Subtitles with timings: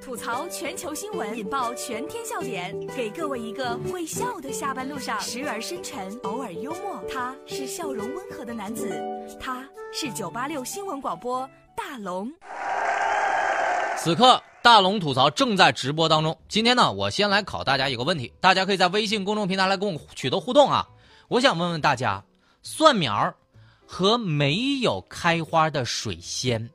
[0.00, 7.02] 吐槽全球新闻，引爆全天笑点，给各位一个会笑的下班路上，时而深沉，偶尔幽默。
[7.12, 8.88] 他是笑容温和的男子，
[9.40, 12.32] 他是九八六新闻广播大龙。
[13.98, 16.36] 此刻，大龙吐槽正在直播当中。
[16.48, 20.88] 今天呢，我先来考大家一个问题，大家可以在微信公众平台来跟我取得互动啊。
[21.28, 22.22] 我想问问大家，
[22.62, 23.34] 蒜苗
[23.84, 26.70] 和没有开花的水仙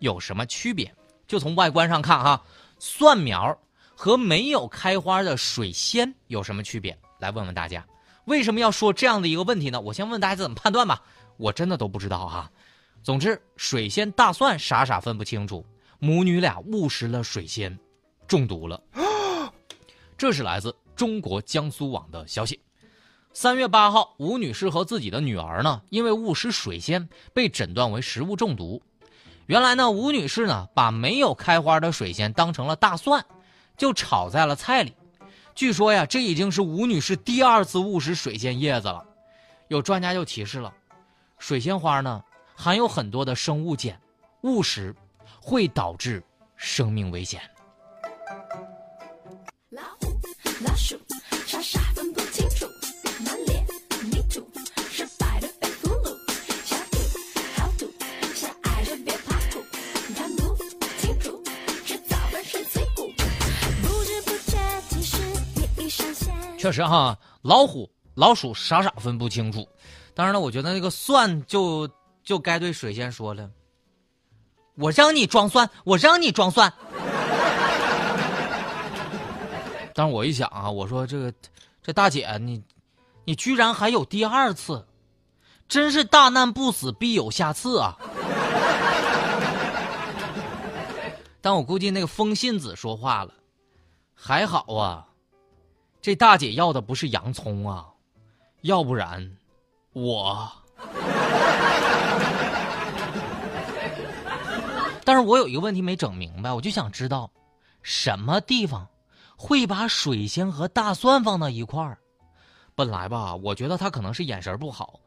[0.00, 0.92] 有什么区别？
[1.26, 2.44] 就从外观上看哈，
[2.78, 3.58] 蒜苗
[3.94, 6.98] 和没有开花的水仙有什么区别？
[7.18, 7.84] 来问问大家，
[8.26, 9.80] 为什么要说这样的一个问题呢？
[9.80, 11.02] 我先问大家怎么判断吧，
[11.36, 12.50] 我真的都不知道哈。
[13.02, 15.64] 总之，水仙、大蒜傻傻分不清楚。
[15.98, 17.78] 母女俩误食了水仙，
[18.28, 18.78] 中毒了。
[20.18, 22.60] 这是来自中国江苏网的消息。
[23.32, 28.82] 三月八号，吴女士和自己的女儿呢，因为误食水仙，被诊断为食物中毒。
[29.46, 33.24] 原来呢，吴女士呢，把没有开花的水仙当成了大蒜，
[33.76, 34.94] 就炒在了菜里。
[35.54, 39.04] 据说呀，这已经是吴女士第二次误食水仙叶子了。
[39.68, 40.72] 有专家就提示了，
[41.38, 42.22] 水仙花呢，
[42.54, 44.00] 含有很多的生物碱，
[44.42, 44.94] 误食。
[45.40, 46.20] 会导致
[46.56, 47.40] 生命危险。
[49.70, 50.18] 老虎、
[50.64, 50.98] 老鼠，
[51.46, 52.45] 傻傻分不清
[66.58, 69.68] 确实哈，老虎、老鼠傻傻分不清楚。
[70.14, 71.88] 当然了，我觉得那个蒜就
[72.22, 73.50] 就该对水仙说了。
[74.76, 76.72] 我让你装蒜，我让你装蒜。
[79.94, 81.32] 但是我一想啊，我说这个，
[81.82, 82.62] 这大姐你，
[83.24, 84.86] 你居然还有第二次，
[85.68, 87.96] 真是大难不死必有下次啊！
[91.40, 93.32] 但我估计那个风信子说话了，
[94.14, 95.06] 还好啊，
[96.06, 97.84] 这大姐要的不是洋葱啊，
[98.60, 99.28] 要不然，
[99.92, 100.48] 我。
[105.02, 107.28] 但是我有一个问题没整明白，我就想知道，
[107.82, 108.86] 什么地方
[109.36, 111.98] 会把水仙和大蒜放到一块儿？
[112.76, 115.00] 本来吧，我觉得他可能是眼神不好，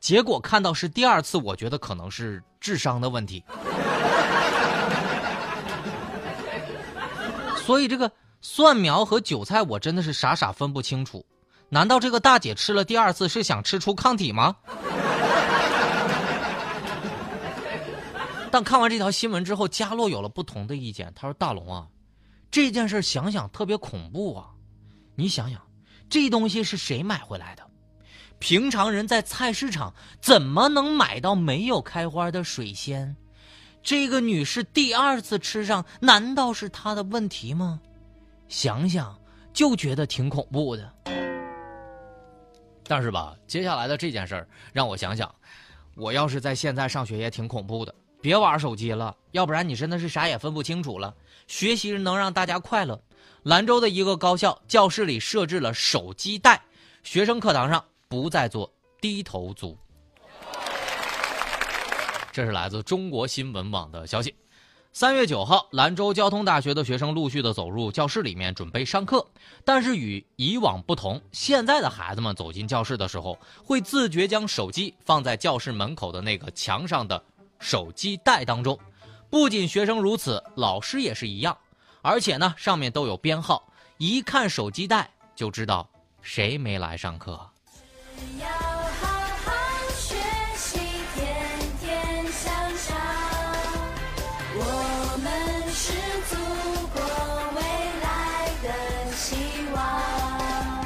[0.00, 3.44] 结果看到是第二次，我觉得可能是智商的问题。
[7.58, 8.10] 所以这个
[8.48, 11.26] 蒜苗和韭菜，我真的是傻傻分不清楚。
[11.68, 14.54] 难道这个大姐吃了第二次是想吃出抗体吗？
[18.52, 21.12] 但看完这条新闻之后，佳洛有了不同的意见。
[21.16, 21.88] 他说：“大龙啊，
[22.48, 24.50] 这件事想想特别恐怖啊！
[25.16, 25.60] 你想想，
[26.08, 27.64] 这东西是谁买回来的？
[28.38, 33.16] 平常人在菜市场怎么能买到没有开花的水仙？
[33.82, 37.80] 这个女士第二次吃上，难道是她的问题吗？
[38.48, 39.18] 想想
[39.52, 40.92] 就觉得挺恐怖的。
[42.88, 45.34] 但是吧，接下来的这件事儿让我想想，
[45.96, 51.14] 我要是在现在上学也挺恐怖的。”别玩手机了，要不然你真的是啥也分不清楚了。
[51.46, 53.00] 学习能让大家快乐。
[53.44, 56.60] 兰州的一个高校教室里设置了手机袋，
[57.04, 59.78] 学生课堂上不再做低头族。
[62.32, 64.34] 这是来自中国新闻网的消息。
[64.98, 69.26] 三月九号，兰州交通大学的学生陆续的走入教室里面准备上课，
[69.62, 77.22] 但是与以往不同，现在的孩子们走进教室的时候，会自觉将手机放在教室门口的那个墙上的。
[77.58, 78.78] 手机袋当中，
[79.28, 81.54] 不仅学生如此，老师也是一样，
[82.00, 85.86] 而且呢，上面都有编号，一看手机袋就知道
[86.22, 87.38] 谁没来上课。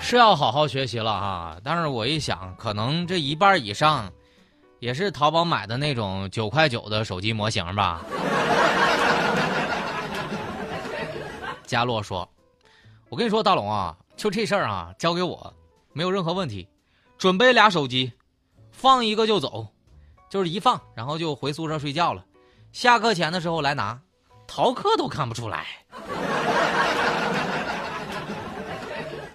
[0.00, 4.10] 是要好好学习了哈，但是我一想，可能这一半以上。
[4.80, 8.02] 也是淘宝买的那种九块九的手机模型吧？
[11.64, 12.28] 佳洛说
[13.08, 15.54] ：“我跟你说，大龙啊，就这事儿啊，交给我，
[15.92, 16.68] 没有任何问题。
[17.16, 18.12] 准备俩手机，
[18.72, 19.68] 放一个就走，
[20.28, 22.24] 就是一放，然后就回宿舍睡觉了。
[22.72, 23.96] 下课前的时候来拿，
[24.48, 25.64] 逃课都看不出来。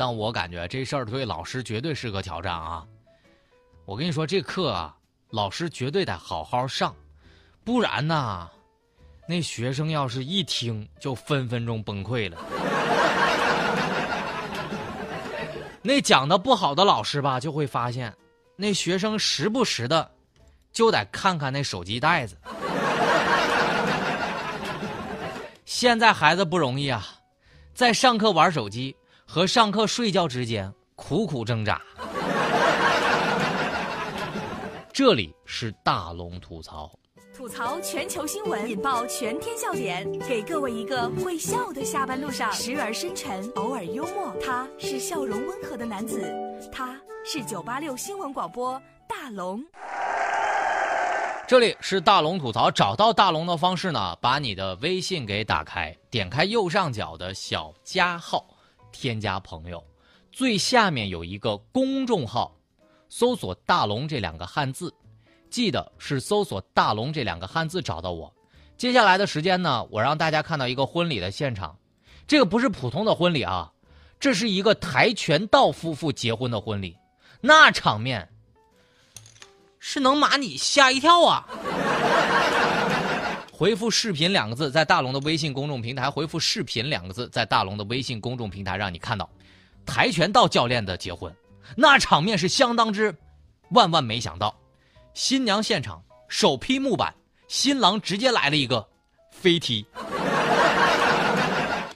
[0.00, 2.86] 但我感觉这事儿对老师绝对是个挑战啊！
[3.84, 4.96] 我跟你说，这课啊。”
[5.28, 6.96] 老师绝对得好好上，
[7.64, 8.48] 不然呐，
[9.28, 12.38] 那学生要是一听就分分钟崩溃了。
[15.82, 18.10] 那讲的不好的老师吧，就会发现，
[18.56, 20.10] 那学生时不时的
[20.72, 22.38] 就得看看那手机袋子。
[25.66, 27.06] 现在孩子不容易啊，
[27.74, 28.96] 在上课玩手机
[29.32, 31.80] 和上课睡觉之间苦苦挣扎。
[34.92, 36.90] 这里是大龙吐槽，
[37.32, 44.34] 吐槽全球新闻，引爆全天笑点，给各位一个会笑的下班路上，时而深沉，偶尔幽默。
[44.44, 46.28] 他是笑容温和的男子，
[46.72, 49.64] 他是九八六新闻广播大龙。
[51.46, 58.44] 这里是大龙吐槽，找到大龙的方式呢，把你的微信给打开，点开右上角的小加号，
[58.92, 59.82] 添加朋友，
[60.30, 62.56] 最下面有一个公众号。
[63.12, 64.94] 搜索“大龙”这两个汉字，
[65.50, 68.32] 记得是搜索“大龙”这两个汉字找到我。
[68.76, 71.76] 接下来的时间呢，我让大家看到一个婚礼的现场，
[72.28, 73.72] 这个不是普通的婚礼啊，
[74.20, 76.96] 这是一个跆拳道夫妇结婚的婚礼，
[77.40, 78.28] 那场面
[79.80, 81.48] 是能把你吓一跳啊！
[83.60, 89.28] 回复“视频”两个字，在大龙的微信公众平台回复“视频”两个字，在大龙的微信公众平台让你看到
[89.84, 91.30] 跆拳道教练的结婚。
[91.76, 93.14] 那场面是相当之，
[93.72, 94.58] 万万没想到，
[95.12, 97.14] 新娘现场手劈木板，
[97.48, 98.88] 新郎直接来了一个
[99.30, 99.84] 飞踢。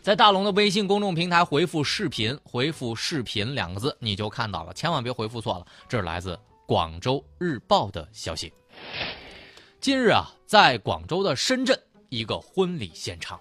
[0.03, 5.67] 在大龙的微信公众平台回复“视频”，回复“视频”两个字，你就看到了，千万别回复错了。
[5.89, 8.53] 这是来自广州日报的消息。
[9.85, 11.79] 近日啊，在广州的深圳
[12.09, 13.39] 一个婚礼现场，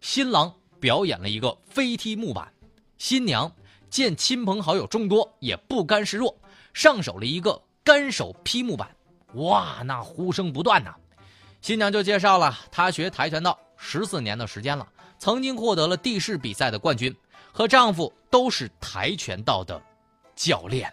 [0.00, 0.50] 新郎
[0.80, 2.50] 表演了一个飞踢木板，
[2.96, 3.52] 新娘。
[3.90, 6.34] 见亲朋好友众多，也不甘示弱，
[6.72, 8.88] 上手了一个干手劈木板，
[9.34, 10.94] 哇，那呼声不断呐。
[11.60, 14.88] 新娘就介绍了，她学跆拳道十四年的时间了，
[15.18, 17.14] 曾经获得了地市比赛的冠军，
[17.52, 19.78] 和丈夫都是跆拳道的
[20.34, 20.90] 教练。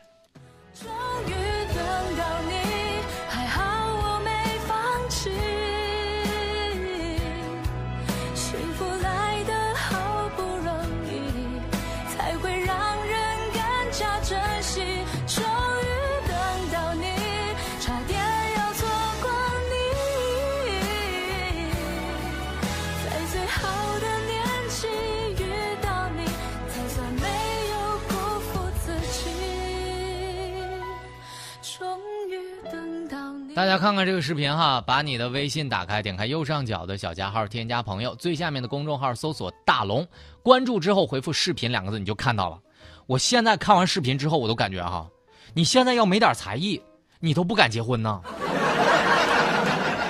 [33.55, 40.07] 大家看看这个视频哈，把你的微信打开，点开右上角的小加号，添加朋友，最下面的公众号搜索“大龙”，
[40.41, 42.57] 关注之后回复“视频”两个字，你就看到了。
[43.05, 45.07] 我现在看完视频之后，我都感觉哈，
[45.53, 46.81] 你现在要没点才艺，
[47.19, 48.21] 你都不敢结婚呢。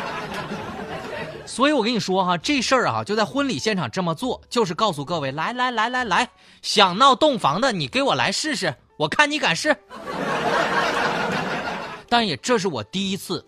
[1.45, 6.29] 所以我跟你说哈，这事儿啊，就在婚礼现场这么做，就是告诉各位，来来来来来，
[6.61, 9.75] 想闹洞房的，你给我来试试，我看你敢试。
[12.13, 13.43] 但也这是我第一次，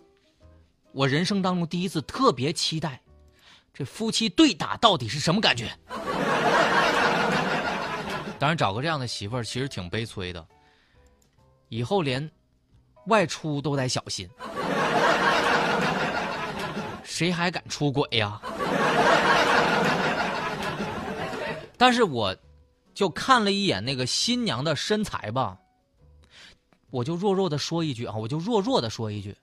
[0.91, 2.99] 我人生当中第一次特别期待，
[3.71, 5.69] 这夫妻对打到底是什么感觉？
[8.39, 10.43] 当然，找个这样的媳妇儿其实挺悲催的，
[11.69, 12.27] 以后连
[13.05, 14.27] 外出都得小心，
[17.03, 18.41] 谁还敢出轨呀？
[21.77, 22.35] 但是我
[22.95, 25.55] 就看了一眼那个新娘的身材吧。
[26.89, 29.35] 我就弱弱的说一句啊，我就弱弱的说一句，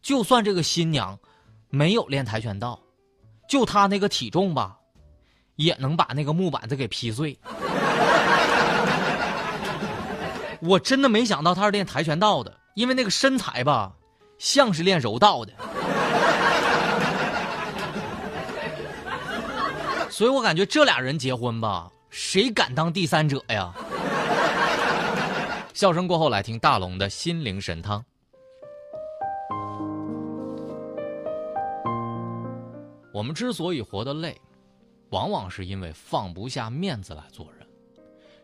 [0.00, 1.18] 就算这个新娘
[1.68, 2.78] 没有练跆拳道，
[3.48, 4.76] 就她那个体重吧，
[5.56, 7.38] 也能把那个木板子给劈碎。
[10.60, 13.92] 我真的没想到她是练跆拳道的，因为那个身材吧，
[14.38, 15.52] 像是练柔道的。
[20.10, 23.72] 所以我感觉这俩人结婚吧，谁敢当第三者呀？
[25.72, 28.04] 笑声过后，来听大龙的心灵神汤。
[33.12, 34.40] 我们之所以活得累，
[35.10, 37.66] 往往是因为放不下面子来做人，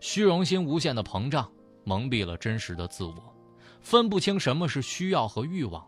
[0.01, 1.51] 虚荣心无限的膨胀，
[1.85, 3.35] 蒙蔽了真实的自我，
[3.81, 5.87] 分不清什么是需要和欲望，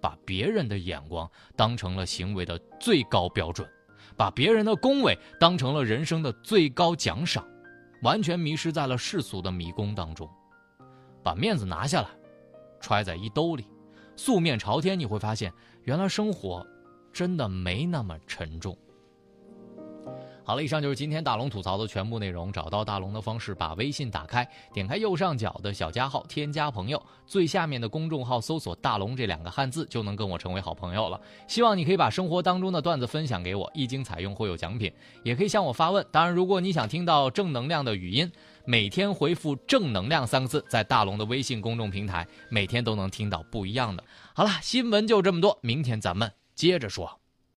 [0.00, 3.68] 把别人的眼光当成了行为的最高标准，
[4.16, 7.46] 把别人的恭维当成了人生的最高奖赏，
[8.02, 10.28] 完全迷失在了世俗的迷宫当中。
[11.28, 12.08] 把面子拿下来，
[12.80, 13.66] 揣在衣兜里，
[14.16, 16.66] 素面朝天，你会发现，原来生活
[17.12, 18.74] 真的没那么沉重。
[20.48, 22.50] 好了，以上就是今天大龙吐槽的全部内容。
[22.50, 31.20] 找到大龙的方式，把微信打开，点开右上角的小加号，添加朋友，最下面的公众号搜索“大龙”这两个汉字，就能跟我成为好朋友了。
[31.46, 34.90] 希望你可以把生活当中的段子分享给我，一经采用会有奖品，
[35.22, 36.02] 也可以向我发问。
[36.10, 38.32] 当然，如果你想听到正能量的语音，
[38.64, 44.02] 每天回复“正能量”三个字，在大龙的微信公众平台，每天都能听到不一样的。
[44.32, 47.20] 好了，新闻就这么多，明天咱们接着说。